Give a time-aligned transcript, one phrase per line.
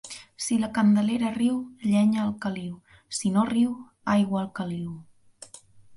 [0.43, 1.59] Si la Candelera riu,
[1.91, 2.73] llenya al caliu,
[3.15, 3.77] i si no riu
[4.15, 4.95] aigua al caliu.